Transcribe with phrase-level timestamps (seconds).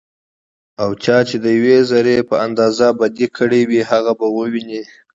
[0.81, 4.81] او چا چې ديوې ذرې په اندازه بدي کړي وي، هغه به وويني